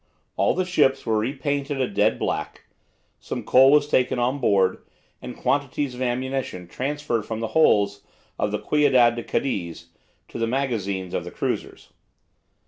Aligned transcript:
All 0.35 0.55
the 0.55 0.65
ships 0.65 1.05
were 1.05 1.19
repainted 1.19 1.79
a 1.79 1.87
dead 1.87 2.17
black, 2.17 2.63
some 3.19 3.43
coal 3.43 3.69
was 3.71 3.87
taken 3.87 4.17
on 4.17 4.39
board, 4.39 4.79
and 5.21 5.37
quantities 5.37 5.93
of 5.93 6.01
ammunition 6.01 6.67
transferred 6.67 7.21
from 7.23 7.39
the 7.39 7.49
holds 7.53 8.01
of 8.39 8.49
the 8.51 8.57
"Ciudad 8.57 9.13
de 9.15 9.21
Cadiz" 9.21 9.89
to 10.29 10.39
the 10.39 10.47
magazines 10.47 11.13
of 11.13 11.23
the 11.23 11.29
cruisers. 11.29 11.89